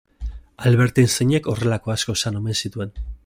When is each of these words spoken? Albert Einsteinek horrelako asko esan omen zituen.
Albert 0.69 0.97
Einsteinek 1.03 1.51
horrelako 1.53 1.95
asko 1.97 2.19
esan 2.21 2.41
omen 2.43 2.61
zituen. 2.65 2.97